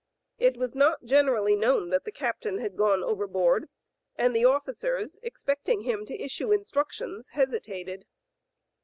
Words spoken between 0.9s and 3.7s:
generally known that the captain had gone over board,